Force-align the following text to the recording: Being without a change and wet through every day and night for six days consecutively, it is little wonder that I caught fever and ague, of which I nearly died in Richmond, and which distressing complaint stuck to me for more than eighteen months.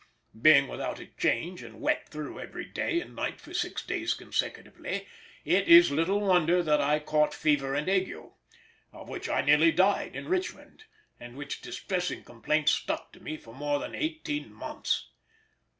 Being 0.41 0.67
without 0.67 0.99
a 0.99 1.05
change 1.05 1.61
and 1.61 1.79
wet 1.79 2.09
through 2.09 2.39
every 2.39 2.65
day 2.65 2.99
and 3.01 3.15
night 3.15 3.39
for 3.39 3.53
six 3.53 3.85
days 3.85 4.15
consecutively, 4.15 5.05
it 5.45 5.67
is 5.67 5.91
little 5.91 6.21
wonder 6.21 6.63
that 6.63 6.81
I 6.81 6.97
caught 6.97 7.35
fever 7.35 7.75
and 7.75 7.87
ague, 7.87 8.11
of 8.91 9.07
which 9.07 9.29
I 9.29 9.41
nearly 9.41 9.71
died 9.71 10.15
in 10.15 10.27
Richmond, 10.27 10.85
and 11.19 11.37
which 11.37 11.61
distressing 11.61 12.23
complaint 12.23 12.67
stuck 12.67 13.13
to 13.13 13.19
me 13.19 13.37
for 13.37 13.53
more 13.53 13.77
than 13.77 13.93
eighteen 13.93 14.51
months. 14.51 15.11